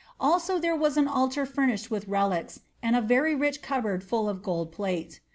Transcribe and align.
Also 0.19 0.57
there 0.57 0.75
was 0.75 0.97
an 0.97 1.07
altar 1.07 1.45
furnished 1.45 1.91
with 1.91 2.07
relics, 2.07 2.61
and 2.81 2.95
a 2.95 3.01
very 3.01 3.35
rich 3.35 3.61
cupboard 3.61 4.03
full 4.03 4.27
of 4.27 4.41
gold 4.41 4.71
plate. 4.71 5.19